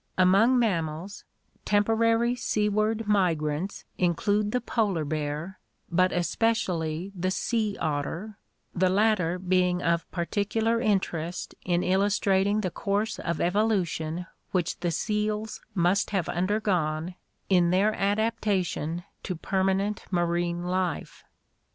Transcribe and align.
Among 0.17 0.57
mammals, 0.57 1.25
temporary 1.63 2.33
seaward 2.35 3.07
migrants 3.07 3.85
include 3.99 4.51
the 4.51 4.59
polar 4.59 5.05
bear 5.05 5.59
but 5.91 6.11
especially 6.11 7.11
the 7.15 7.29
sea 7.29 7.77
otter, 7.79 8.39
the 8.73 8.89
latter 8.89 9.37
being 9.37 9.83
of 9.83 10.09
par 10.09 10.25
ticular 10.25 10.83
interest 10.83 11.53
in 11.63 11.83
illustrating 11.83 12.61
the 12.61 12.71
course 12.71 13.19
of 13.19 13.39
evolution 13.39 14.25
which 14.49 14.79
the 14.79 14.89
seals 14.89 15.61
must 15.75 16.09
have 16.09 16.27
undergone 16.27 17.13
in 17.47 17.69
their 17.69 17.93
adaptation 17.93 19.03
to 19.21 19.35
permanent 19.35 20.05
marine 20.11 20.63
life. 20.63 21.23